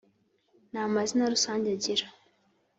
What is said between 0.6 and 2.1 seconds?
Na mazina rusange agira